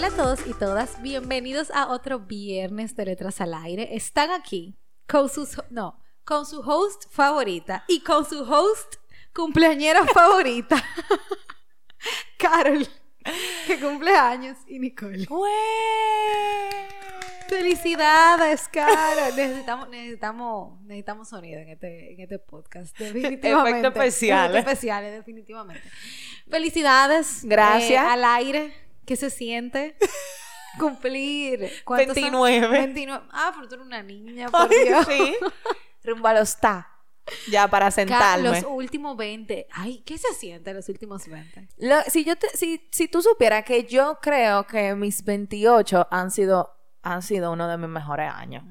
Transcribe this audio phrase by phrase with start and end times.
[0.00, 3.94] Hola a todos y todas, bienvenidos a otro viernes de Letras al Aire.
[3.94, 8.94] Están aquí con sus no, con su host favorita y con su host
[9.34, 10.82] cumpleañera favorita,
[12.38, 12.88] Carol,
[13.66, 15.28] que cumple años, y Nicole.
[17.46, 19.36] Felicidades, Carol.
[19.36, 22.98] Necesitamos, necesitamos, necesitamos sonido en este, en este podcast.
[22.98, 23.80] Definitivamente.
[23.80, 24.50] Efectos especiales.
[24.52, 25.90] Efectos especiales, definitivamente.
[26.48, 27.44] Felicidades.
[27.44, 28.02] Gracias.
[28.02, 28.89] eh, al aire.
[29.06, 29.96] ¿Qué se siente?
[30.78, 31.70] Cumplir.
[31.84, 32.22] ¿cuántos son?
[32.22, 32.68] 29.
[32.68, 33.26] 29.
[33.32, 35.06] Ah, pero tú eres una niña, por Ay, Dios.
[35.08, 35.34] sí.
[36.04, 36.86] Rumbo a los ta.
[37.50, 38.48] Ya para sentarme.
[38.48, 39.68] Los últimos 20.
[39.72, 41.68] Ay, ¿qué se siente los últimos 20?
[41.78, 46.30] Lo- si, yo te- si, si tú supieras que yo creo que mis 28 han
[46.30, 46.70] sido,
[47.02, 48.64] han sido uno de mis mejores años.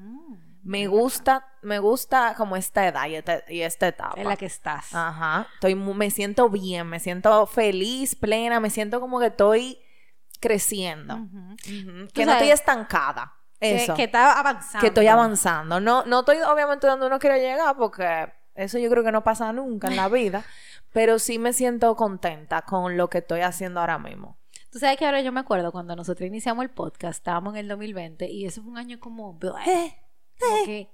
[0.62, 4.20] Me gusta, me gusta como esta edad y esta, y esta etapa.
[4.20, 4.94] En la que estás.
[4.94, 5.46] Ajá.
[5.54, 9.78] Estoy me siento bien, me siento feliz, plena, me siento como que estoy
[10.40, 11.18] creciendo.
[12.12, 13.34] Que no sabes- estoy estancada.
[13.60, 13.94] Que- Eso.
[13.94, 14.80] Que, está avanzando.
[14.80, 15.80] que estoy avanzando.
[15.80, 19.52] No, no estoy obviamente donde uno quiere llegar porque eso yo creo que no pasa
[19.52, 20.44] nunca en la vida,
[20.92, 24.38] pero sí me siento contenta con lo que estoy haciendo ahora mismo.
[24.72, 27.68] Tú sabes que ahora yo me acuerdo cuando nosotros iniciamos el podcast, estábamos en el
[27.68, 29.38] 2020 y eso fue un año como...
[29.38, 30.88] como que-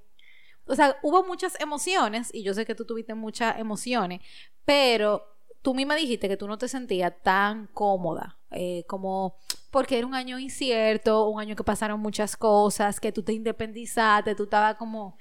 [0.68, 4.20] o sea, hubo muchas emociones y yo sé que tú tuviste muchas emociones,
[4.64, 5.22] pero
[5.62, 9.36] tú misma dijiste que tú no te sentías tan cómoda, eh, como
[9.70, 14.34] porque era un año incierto, un año que pasaron muchas cosas, que tú te independizaste,
[14.34, 15.16] tú estabas como...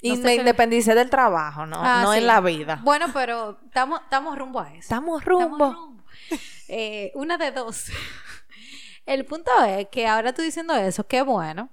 [0.00, 1.78] Y no me independicé del trabajo, ¿no?
[1.80, 2.18] Ah, no sí.
[2.18, 2.80] en la vida.
[2.84, 4.80] Bueno, pero estamos rumbo a eso.
[4.80, 5.72] Estamos Estamos rumbo.
[5.72, 6.04] rumbo.
[6.68, 7.86] Eh, una de dos.
[9.06, 11.70] El punto es que ahora tú diciendo eso, qué bueno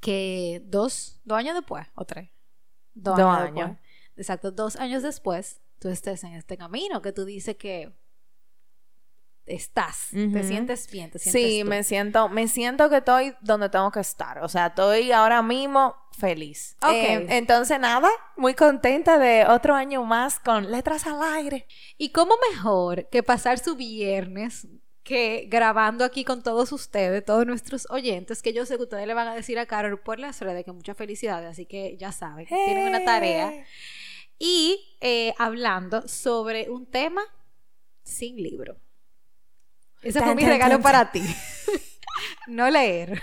[0.00, 2.30] que dos, dos años después, o tres.
[2.92, 3.48] Dos, Dos años.
[3.48, 3.70] años.
[3.70, 4.16] después.
[4.16, 7.92] Exacto, dos años después, tú estés en este camino, que tú dices que
[9.46, 10.42] estás, te Ujú.
[10.42, 11.68] sientes bien, te sientes Sí, tú.
[11.68, 14.38] me siento, me siento que estoy donde tengo que estar.
[14.42, 16.76] O sea, estoy ahora mismo feliz.
[16.82, 16.90] Ok.
[16.92, 21.66] Eh, entonces, nada, muy contenta de otro año más con letras al aire.
[21.98, 24.66] ¿Y cómo mejor que pasar su viernes
[25.02, 29.12] que grabando aquí con todos ustedes, todos nuestros oyentes, que yo sé que ustedes le
[29.12, 32.46] van a decir a Carol por las redes que muchas felicidades, así que ya saben,
[32.46, 33.52] tienen una tarea.
[33.52, 33.66] Eh.
[34.38, 37.20] Y eh, hablando sobre un tema
[38.02, 38.76] sin libro.
[40.04, 41.22] Ese fue mi tan, regalo tan, para ti.
[42.46, 43.22] no leer.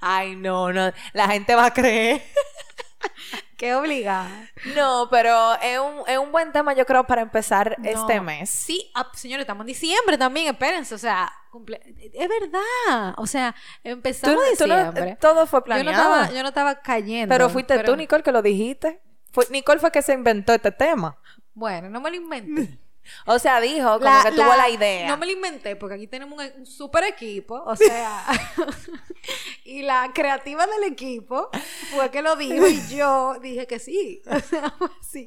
[0.00, 0.92] Ay, no, no.
[1.12, 2.22] La gente va a creer.
[3.56, 4.50] Qué obligada.
[4.74, 7.88] No, pero es un, es un buen tema, yo creo, para empezar No.
[7.88, 8.50] este mes.
[8.50, 11.80] Sí, ah, señores, estamos en diciembre también, espérense, o sea, cumple-
[12.12, 15.16] es verdad, o sea, empezamos no- tú no- diciembre.
[15.20, 16.14] todo fue yo no planeado.
[16.14, 17.32] estaba, yo no estaba cayendo.
[17.32, 19.00] pero fuiste tú, Nicole, que lo dijiste.
[19.32, 21.16] Fue, Nicole fue que se inventó este tema.
[21.54, 22.78] Bueno, no me lo inventé.
[23.26, 25.08] O sea, dijo como que tuvo la idea.
[25.08, 28.24] No me lo inventé porque aquí tenemos un, un super equipo, o sea,
[29.64, 31.50] y la creativa del equipo
[31.94, 34.22] fue que lo dijo y yo dije que sí.
[34.30, 35.26] O sea, fue así.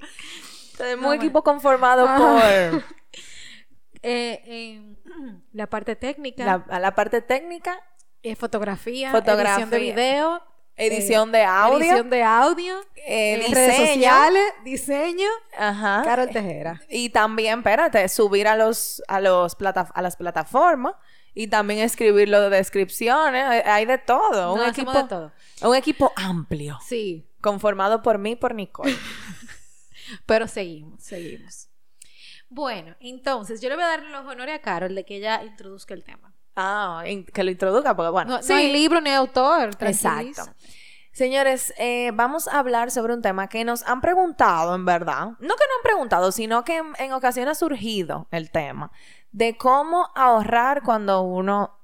[0.77, 2.83] Tenemos No, un equipo conformado por
[4.03, 4.95] Eh,
[5.53, 7.79] la parte técnica, la, la parte técnica,
[8.21, 9.53] eh, fotografía, Fotografía.
[9.55, 10.43] edición de video,
[10.75, 12.75] edición de eh, audio, edición de audio,
[13.07, 13.93] eh, eh, redes diseño.
[13.93, 16.01] sociales, diseño, Ajá.
[16.03, 16.81] Carol Tejera.
[16.89, 20.93] Y también, espérate, subir a los a los plata- a las plataformas
[21.33, 25.31] y también escribir lo de descripciones, hay- de todo, un equipo de todo.
[25.61, 28.95] un equipo amplio, Sí, conformado por mí y por Nicole.
[30.25, 31.69] Pero seguimos, seguimos.
[32.49, 35.93] Bueno, entonces yo le voy a dar los honores a Carol de que ella introduzca
[35.93, 36.33] el tema.
[36.55, 39.69] ah, que lo introduzca porque bueno, No, no hay libro ni autor.
[39.81, 40.43] Exacto.
[41.17, 45.29] Señores, eh, vamos a hablar sobre un tema que nos han preguntado, en verdad.
[45.39, 48.91] No que no han preguntado, sino que en, en ocasiones ha surgido el tema
[49.31, 51.75] de cómo ahorrar cuando uno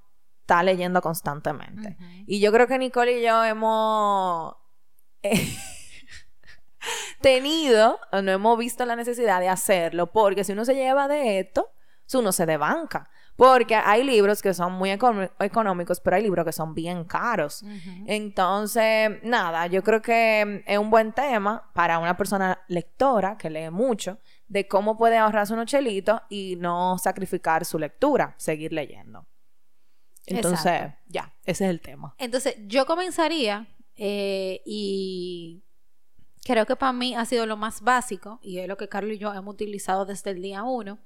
[0.41, 1.97] está leyendo constantemente.
[2.27, 4.55] Y yo creo que Nicole y yo hemos
[5.23, 5.57] eh,
[7.21, 11.39] tenido, o no hemos visto la necesidad de hacerlo, porque si uno se lleva de
[11.39, 11.71] esto,
[12.13, 13.09] uno se debanca.
[13.35, 17.63] Porque hay libros que son muy económicos, pero hay libros que son bien caros.
[18.05, 23.71] Entonces, nada, yo creo que es un buen tema para una persona lectora que lee
[23.71, 29.25] mucho de cómo puede ahorrarse unos chelitos y no sacrificar su lectura, seguir leyendo.
[30.25, 30.97] Entonces, Exacto.
[31.07, 32.15] ya, ese es el tema.
[32.17, 35.63] Entonces, yo comenzaría eh, y
[36.43, 39.17] creo que para mí ha sido lo más básico y es lo que Carlos y
[39.17, 40.99] yo hemos utilizado desde el día uno,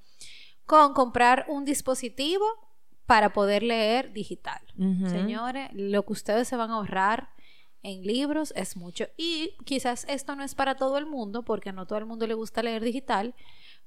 [0.67, 2.45] con comprar un dispositivo
[3.07, 4.61] para poder leer digital.
[5.07, 7.29] Señores, lo que ustedes se van a ahorrar
[7.83, 9.07] en libros es mucho.
[9.17, 12.33] Y quizás esto no es para todo el mundo, porque no todo el mundo le
[12.33, 13.33] gusta leer digital,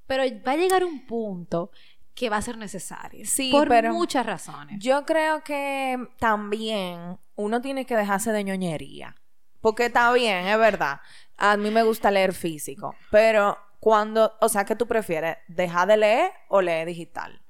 [0.06, 1.70] pero va a llegar un punto
[2.14, 3.26] que va a ser necesario.
[3.26, 4.82] Sí, por pero muchas razones.
[4.82, 9.16] Yo creo que también uno tiene que dejarse de ñoñería.
[9.60, 11.00] Porque está bien, es verdad.
[11.36, 12.94] A mí me gusta leer físico.
[13.10, 15.38] Pero cuando, o sea, ¿qué tú prefieres?
[15.48, 17.42] ¿Dejar de leer o leer digital?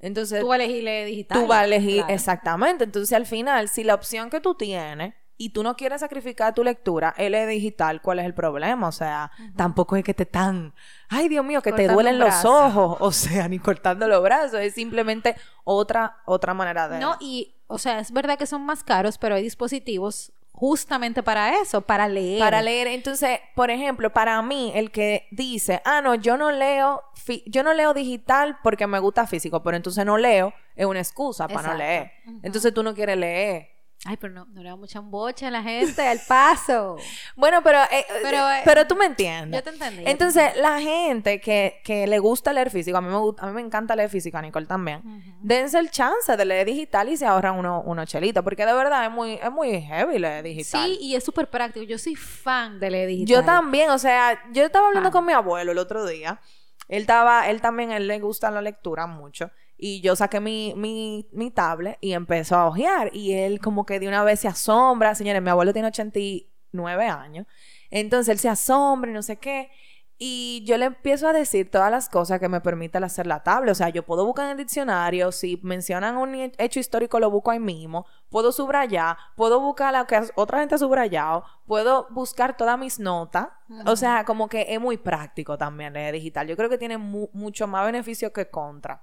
[0.00, 1.40] Entonces, Tú vas a elegir leer digital.
[1.40, 2.14] tú vas a elegir, Claro.
[2.14, 2.84] exactamente.
[2.84, 6.62] Entonces, al final, si la opción que tú tienes y tú no quieres sacrificar tu
[6.62, 8.86] lectura, es leer digital, ¿cuál es el problema?
[8.86, 10.74] O sea, tampoco es que te tan,
[11.08, 14.74] ay Dios mío, que te duelen los ojos, o sea, ni cortando los brazos, es
[14.74, 15.34] simplemente
[15.64, 17.00] otra, otra manera de...
[17.00, 21.60] No, y, o sea, es verdad que son más caros, pero hay dispositivos justamente para
[21.60, 22.38] eso, para leer.
[22.40, 27.02] Para leer, entonces, por ejemplo, para mí, el que dice, ah, no, yo no leo,
[27.14, 31.00] fi- yo no leo digital porque me gusta físico, pero entonces no leo, es una
[31.00, 32.12] excusa para no leer.
[32.44, 33.73] Entonces tú no quieres leer.
[34.06, 36.96] Ay, pero no, no le da mucha embocha a la gente, al paso.
[37.36, 39.58] Bueno, pero, eh, Pero, eh, eh, pero tú me entiendes.
[39.60, 40.04] Yo te entendí.
[40.04, 43.52] te Entonces, la gente que, que le gusta leer físico, a mí me, a mí
[43.52, 45.02] me encanta leer físico, a Nicole también,
[45.40, 49.04] dense el chance de leer digital y se ahorran uno- unos chelitos, porque de verdad
[49.06, 50.84] es muy, es muy heavy leer digital.
[50.84, 51.84] Sí, y es súper práctico.
[51.86, 53.36] Yo soy fan de leer digital.
[53.36, 55.12] Yo también, o sea, yo estaba hablando Fan.
[55.12, 56.40] con mi abuelo el otro día.
[56.88, 59.50] Él estaba, él también, él le gusta la lectura mucho.
[59.76, 63.10] Y yo saqué mi, mi, mi tablet y empezó a hojear.
[63.14, 65.14] Y él como que de una vez se asombra.
[65.14, 67.46] Señores, mi abuelo tiene 89 años.
[67.90, 69.70] Entonces él se asombra y no sé qué.
[70.16, 73.42] Y yo le empiezo a decir todas las cosas que me permite el hacer la
[73.42, 73.72] tabla.
[73.72, 77.30] O sea, yo puedo buscar en el diccionario, si mencionan un he- hecho histórico, lo
[77.32, 78.06] busco ahí mismo.
[78.30, 83.48] Puedo subrayar, puedo buscar lo que otra gente ha subrayado, puedo buscar todas mis notas.
[83.86, 86.46] O sea, como que es muy práctico también leer digital.
[86.46, 89.02] Yo creo que tiene mu- mucho más beneficio que contra.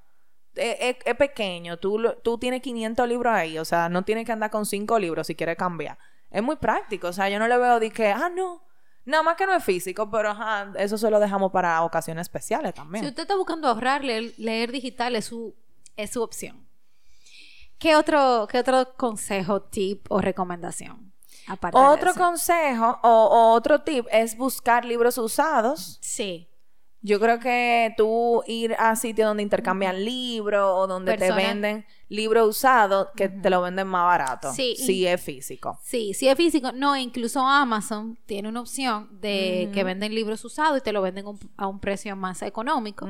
[0.56, 4.66] Es, pequeño, tú, tú tienes 500 libros ahí, o sea, no tienes que andar con
[4.66, 5.98] 5 libros si quieres cambiar.
[6.30, 8.64] Es muy práctico, o sea, yo no le veo de que, ah, no,
[9.06, 12.74] nada más que no es físico, pero ajá, eso se lo dejamos para ocasiones especiales
[12.74, 13.04] también.
[13.04, 15.56] Si usted está buscando ahorrar, leer, leer digital es su,
[15.96, 16.68] es su opción.
[17.78, 21.12] ¿Qué otro, ¿Qué otro consejo, tip o recomendación?
[21.48, 25.98] Aparte de Otro consejo o, o otro tip es buscar libros usados.
[26.02, 26.51] Sí.
[27.02, 32.48] Yo creo que tú ir a sitios donde intercambian libros o donde te venden libros
[32.50, 34.52] usados que te lo venden más barato.
[34.54, 35.80] Sí, Si es físico.
[35.82, 40.78] Sí, si es físico, no, incluso Amazon tiene una opción de que venden libros usados
[40.80, 43.08] y te lo venden un- a un precio más económico.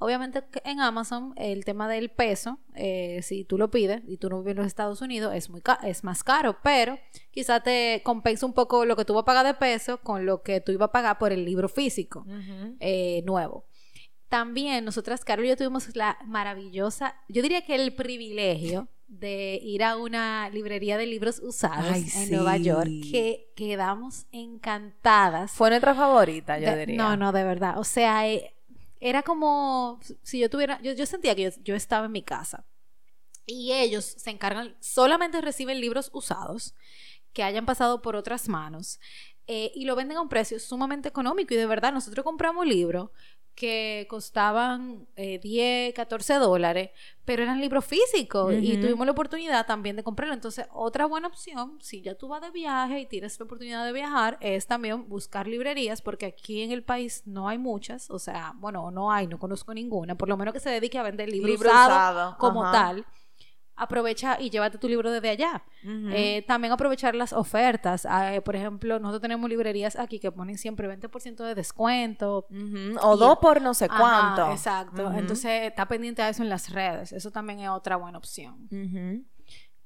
[0.00, 4.38] Obviamente en Amazon el tema del peso, eh, si tú lo pides y tú no
[4.40, 6.98] vives en los Estados Unidos, es, muy ca- es más caro, pero
[7.30, 10.42] quizá te compensa un poco lo que tú vas a pagar de peso con lo
[10.42, 12.24] que tú ibas a pagar por el libro físico
[12.80, 13.64] eh, nuevo.
[14.30, 19.82] También nosotras, Carol y yo tuvimos la maravillosa, yo diría que el privilegio de ir
[19.82, 25.50] a una librería de libros usados Ay, en Nueva York, que quedamos encantadas.
[25.50, 26.96] Fue nuestra favorita, yo De- diría.
[26.96, 27.76] No, no, de verdad.
[27.78, 28.54] O sea, eh,
[29.00, 32.64] era como si yo tuviera, yo, yo sentía que yo, yo estaba en mi casa.
[33.46, 36.74] Y ellos se encargan, solamente reciben libros usados
[37.32, 39.00] que hayan pasado por otras manos
[39.52, 41.52] eh, y lo venden a un precio sumamente económico.
[41.52, 43.10] Y de verdad, nosotros compramos libros
[43.56, 46.90] que costaban eh, 10, 14 dólares,
[47.24, 50.34] pero eran libros físicos y tuvimos la oportunidad también de comprarlo.
[50.34, 53.92] Entonces, otra buena opción, si ya tú vas de viaje y tienes la oportunidad de
[53.92, 58.54] viajar, es también buscar librerías, porque aquí en el país no hay muchas, o sea,
[58.54, 61.50] bueno, no hay, no conozco ninguna, por lo menos que se dedique a vender libros
[61.50, 62.72] Libro usados usado, como ajá.
[62.72, 63.06] tal.
[63.82, 65.62] Aprovecha y llévate tu libro desde allá.
[65.84, 68.06] Eh, también aprovechar las ofertas.
[68.08, 72.46] Ah, eh, por ejemplo, nosotros tenemos librerías aquí que ponen siempre 20% de descuento.
[73.02, 74.52] O y- dos por no sé Ajá, cuánto.
[74.52, 75.12] exacto.
[75.12, 77.12] Entonces, está pendiente a eso en las redes.
[77.12, 78.68] Eso también es otra buena opción.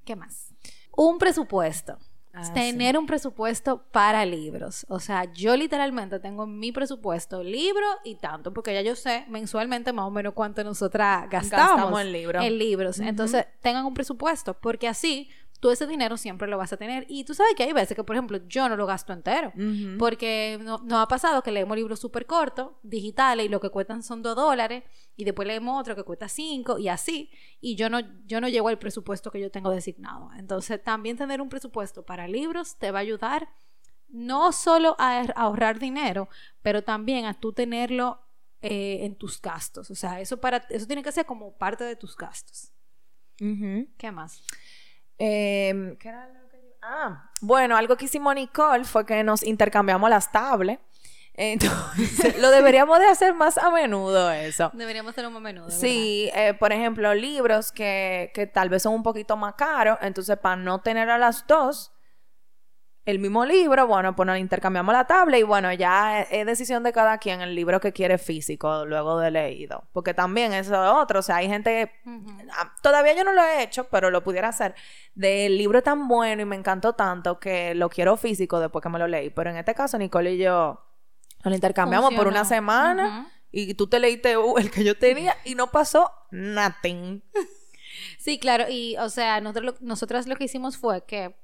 [0.05, 0.53] ¿Qué más?
[0.97, 1.99] Un presupuesto.
[2.37, 4.85] Ah, Tener un presupuesto para libros.
[4.89, 9.25] O sea, yo literalmente tengo en mi presupuesto libro y tanto, porque ya yo sé
[9.29, 12.45] mensualmente más o menos cuánto nosotras gastamos, Gastamos en libros.
[12.45, 12.99] en libros.
[12.99, 15.29] Entonces, tengan un presupuesto, porque así
[15.61, 17.07] tú ese dinero siempre lo vas a tener.
[17.09, 19.51] Y tú sabes que hay veces que, por ejemplo, yo no lo gasto entero.
[19.99, 24.03] Porque no- nos ha pasado que leemos libros súper cortos, digitales, y lo que cuestan
[24.03, 24.83] son dos dólares.
[25.17, 27.31] Y después leemos otro que cuesta 5 y así,
[27.61, 30.31] y yo no, yo no llego al presupuesto que yo tengo designado.
[30.37, 33.49] Entonces, también tener un presupuesto para libros te va a ayudar
[34.09, 36.29] no solo a ahorrar dinero,
[36.63, 38.21] pero también a tú tenerlo
[38.61, 39.91] eh, en tus gastos.
[39.91, 42.73] O sea, eso, para, eso tiene que ser como parte de tus gastos.
[43.37, 44.43] ¿Qué más?
[45.19, 46.71] Em, ¿qué era lo que yo...
[46.81, 50.81] Ah, bueno, algo que hicimos Nicole fue que nos intercambiamos las tablets.
[51.37, 54.71] Entonces, lo deberíamos de hacer más a menudo eso.
[54.73, 55.71] Deberíamos hacerlo más a menudo.
[55.71, 60.39] Sí, eh, por ejemplo, libros que, que tal vez son un poquito más caros, entonces
[60.39, 61.95] para no tener a las dos,
[63.07, 66.93] el mismo libro, bueno, pues nos intercambiamos la tabla y bueno, ya es, decisión de
[66.93, 69.85] cada quien el libro que quiere físico luego de leído.
[69.93, 71.93] Porque también eso es otro, o sea, hay gente,
[72.53, 74.75] ah, todavía yo no lo he hecho, pero lo pudiera hacer,
[75.15, 78.99] del libro tan bueno y me encantó tanto que lo quiero físico después que me
[78.99, 79.29] lo leí.
[79.29, 80.81] Pero en este caso, Nicole y yo
[81.45, 85.71] nos intercambiamos por una semana y tú te leíste el que yo tenía y no
[85.71, 87.23] pasó nothing.
[88.19, 91.37] Sí, claro, y o sea, nosotros nosotras lo que hicimos fue que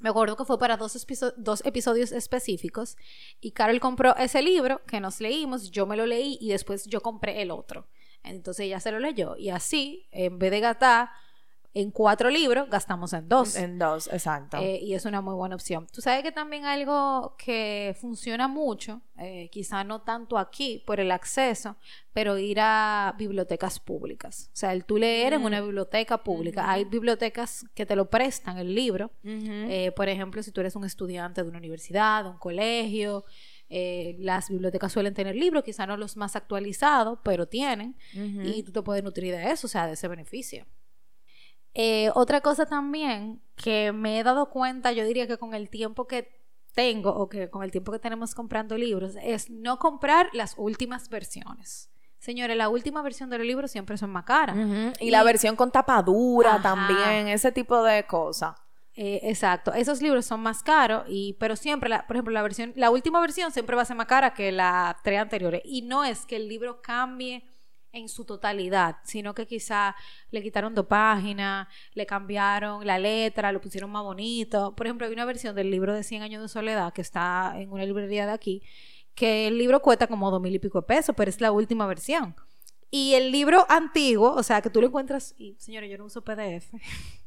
[0.00, 2.96] me acuerdo que fue para dos, dos, episodios específicos
[3.40, 7.00] y Carol compró ese libro que nos leímos, yo me lo leí y después yo
[7.00, 7.88] compré el otro.
[8.24, 11.10] Entonces ella se lo leyó y así, en vez de gastar
[11.74, 13.56] en cuatro libros, gastamos en dos.
[13.56, 14.58] En dos, exacto.
[14.58, 15.86] Eh, y es una muy buena opción.
[15.90, 21.10] Tú sabes que también algo que funciona mucho, eh, quizá no tanto aquí por el
[21.10, 21.76] acceso,
[22.12, 24.50] pero ir a bibliotecas públicas.
[24.52, 25.64] O sea, el tú leer en una mm.
[25.64, 26.70] biblioteca pública.
[26.70, 29.10] Hay bibliotecas que te lo prestan el libro.
[29.24, 33.24] Eh, por ejemplo, si tú eres un estudiante de una universidad, de un colegio.
[33.70, 38.82] las bibliotecas suelen tener libros, quizá no los más actualizados, pero tienen, y tú te
[38.82, 40.66] puedes nutrir de eso, o sea, de ese beneficio.
[41.74, 46.06] Eh, otra cosa también que me he dado cuenta, yo diría que con el tiempo
[46.06, 46.42] que
[46.74, 51.08] tengo o que con el tiempo que tenemos comprando libros, es no comprar las últimas
[51.08, 51.90] versiones.
[52.18, 54.56] Señores, la última versión de los libros siempre son más caras.
[55.00, 58.54] y, la versión con tapadura también, ese tipo de cosas.
[58.94, 62.90] Eh, exacto, esos libros son más caros, y, pero siempre, por ejemplo, la versión, la
[62.90, 65.62] última versión siempre va a ser más cara que las tres anteriores.
[65.64, 67.42] Y no es que el libro cambie
[67.92, 69.94] en su totalidad, sino que quizá
[70.30, 74.74] le quitaron dos páginas, le cambiaron la letra, lo pusieron más bonito.
[74.74, 77.70] Por ejemplo, hay una versión del libro de 100 años de soledad que está en
[77.70, 78.62] una librería de aquí,
[79.14, 81.86] que el libro cuesta como dos mil y pico de pesos, pero es la última
[81.86, 82.34] versión.
[82.90, 86.22] Y el libro antiguo, o sea, que tú lo encuentras, y señores, yo no uso
[86.22, 86.72] PDF.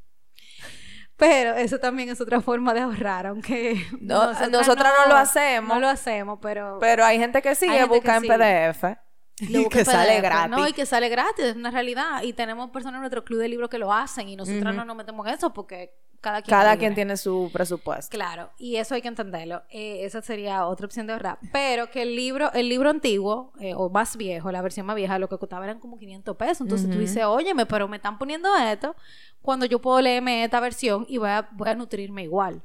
[1.18, 5.70] Pero eso también es otra forma de ahorrar, aunque nosotros, no, lo hacemos.
[5.70, 6.78] No lo hacemos, pero...
[6.82, 8.98] Pero hay gente que sigue busca en PDF.
[9.40, 10.50] Y que sale gratis.
[10.50, 12.24] No, y que sale gratis, es una realidad.
[12.24, 14.96] Y tenemos personas en nuestro club de libros que lo hacen y nosotros no nos
[14.96, 18.10] metemos en eso porque cada quien, cada quien tiene su presupuesto.
[18.16, 19.62] Claro, y eso hay que entenderlo.
[19.70, 21.38] Eh, esa sería otra opción de ahorrar.
[21.52, 25.20] Pero que el libro, el libro antiguo eh, o más viejo, la versión más vieja,
[25.20, 26.62] lo que costaba eran como 500 pesos.
[26.62, 28.96] Entonces tú dices, óyeme, pero me están poniendo esto
[29.42, 32.64] cuando yo puedo leerme esta versión y voy a, voy a nutrirme igual.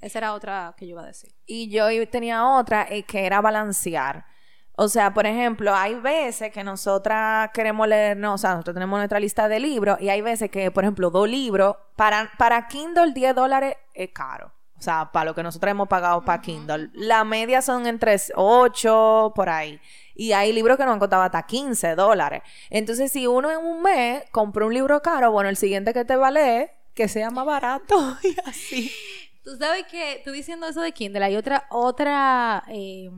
[0.00, 1.30] Esa era otra que yo iba a decir.
[1.46, 4.31] Y yo tenía otra eh, que era balancear.
[4.76, 8.98] O sea, por ejemplo, hay veces que nosotras queremos leer, no, o sea, nosotros tenemos
[8.98, 13.12] nuestra lista de libros y hay veces que, por ejemplo, dos libros, para, para Kindle
[13.12, 14.52] 10 dólares es caro.
[14.78, 16.90] O sea, para lo que nosotros hemos pagado para Kindle.
[16.94, 19.80] La media son entre 8 por ahí.
[20.16, 22.42] Y hay libros que nos han costado hasta 15 dólares.
[22.68, 26.16] Entonces, si uno en un mes compra un libro caro, bueno, el siguiente que te
[26.16, 28.90] va a leer, que sea más barato y así.
[29.44, 33.08] Tú sabes que, tú diciendo eso de Kindle, hay otra, otra, eh,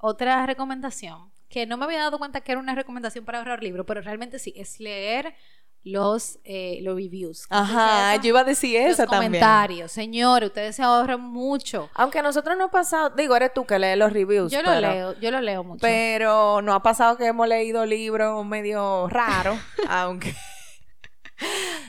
[0.00, 3.84] otra recomendación, que no me había dado cuenta que era una recomendación para ahorrar libros,
[3.86, 5.34] pero realmente sí, es leer
[5.82, 7.46] los, eh, los reviews.
[7.48, 9.90] Ajá, yo iba a decir eso los comentarios.
[9.90, 11.90] Señores, ustedes se ahorran mucho.
[11.94, 14.52] Aunque a nosotros no ha pasado, digo, eres tú que lees los reviews.
[14.52, 15.80] Yo lo leo, yo lo leo mucho.
[15.80, 20.34] Pero no ha pasado que hemos leído libros medio raros, aunque...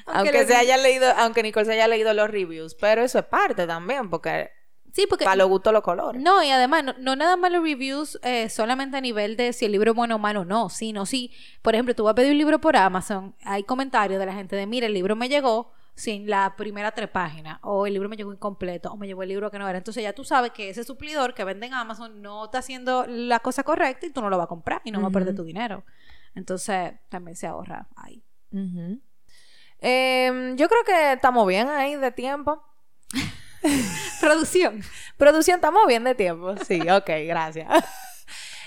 [0.06, 3.68] aunque, se haya leído, aunque Nicole se haya leído los reviews, pero eso es parte
[3.68, 4.50] también, porque
[4.92, 5.26] Sí, porque...
[5.26, 6.22] Para los gustos, los colores.
[6.22, 9.72] No, y además, no, nada más los reviews eh, solamente a nivel de si el
[9.72, 11.32] libro es bueno o malo o no, sino si,
[11.62, 14.56] por ejemplo, tú vas a pedir un libro por Amazon, hay comentarios de la gente
[14.56, 18.16] de, mira, el libro me llegó sin la primera tres páginas, o el libro me
[18.16, 19.78] llegó incompleto, o me llegó el libro que no era.
[19.78, 23.40] Entonces ya tú sabes que ese suplidor que vende en Amazon no está haciendo la
[23.40, 25.44] cosa correcta y tú no lo vas a comprar y no vas a perder tu
[25.44, 25.84] dinero.
[26.34, 28.24] Entonces también se ahorra ahí.
[29.80, 32.64] Em, yo creo que estamos bien ahí de tiempo.
[34.22, 34.82] Producción.
[35.18, 36.56] Producción, estamos bien de tiempo.
[36.68, 37.68] Sí, ok, gracias.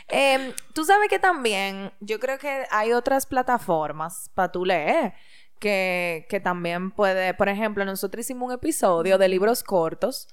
[0.06, 5.14] Em, tú sabes que también, yo creo que hay otras plataformas para tú leer.
[5.58, 10.28] Que, que también puede, por ejemplo, nosotros hicimos un episodio de libros cortos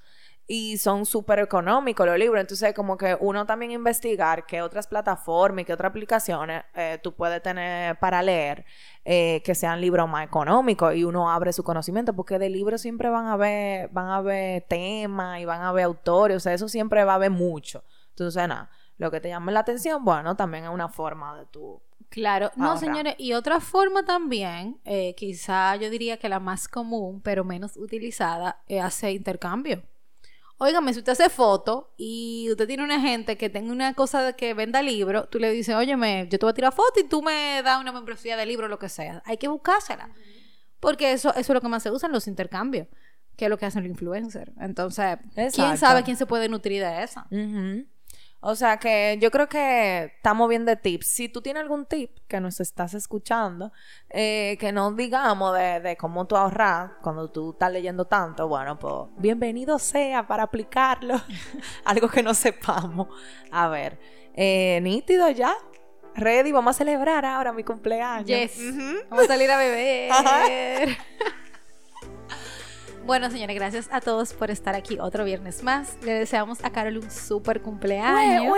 [0.53, 2.41] y son súper económicos los libros.
[2.41, 7.13] Entonces, como que uno también investigar qué otras plataformas y qué otras aplicaciones eh, tú
[7.13, 8.65] puedes tener para leer
[9.05, 13.09] eh, que sean libros más económicos y uno abre su conocimiento, porque de libros siempre
[13.09, 16.67] van a ver, van a ver temas y van a ver autores, o sea, eso
[16.67, 17.85] siempre va a haber mucho.
[18.09, 21.81] Entonces, nada, lo que te llame la atención, bueno, también es una forma de tu
[22.09, 27.21] Claro, no señores, y otra forma también, eh, quizá yo diría que la más común,
[27.21, 29.81] pero menos utilizada, es hacer intercambio.
[30.63, 34.35] Óigame, si usted hace foto y usted tiene una gente que tenga una cosa de
[34.35, 37.23] que venda libro, tú le dices, óyeme, yo te voy a tirar foto y tú
[37.23, 39.23] me das una membresía de libro, lo que sea.
[39.25, 40.11] Hay que buscársela.
[40.79, 42.87] Porque eso, eso es lo que más se usa en los intercambios,
[43.35, 44.51] que es lo que hacen los influencers.
[44.59, 45.17] Entonces,
[45.55, 47.23] ¿quién sabe quién se puede nutrir de eso?
[48.43, 51.05] O sea que yo creo que estamos bien de tips.
[51.05, 53.71] Si tú tienes algún tip que nos estás escuchando,
[54.09, 59.09] eh, que no digamos de, cómo tú ahorrar cuando tú estás leyendo tanto, bueno, pues
[59.17, 61.21] bienvenido sea para aplicarlo.
[61.85, 63.09] Algo que no sepamos.
[63.51, 63.99] A ver,
[64.33, 65.55] eh, nítido ya.
[66.15, 68.25] Ready, vamos a celebrar ahora mi cumpleaños.
[68.25, 68.59] Yes.
[69.09, 70.97] Vamos a salir a beber.
[73.05, 75.97] Bueno, señores, gracias a todos por estar aquí otro viernes más.
[76.01, 78.53] Le deseamos a Carol un súper cumpleaños.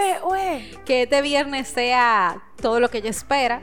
[0.86, 3.62] Que este viernes sea todo lo que ella espera.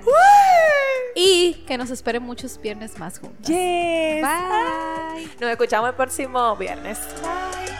[1.14, 3.46] Y que nos esperen muchos viernes más juntos.
[3.46, 4.22] Yes.
[4.22, 5.26] Bye.
[5.40, 6.98] Nos escuchamos el próximo viernes.
[7.22, 7.79] Bye.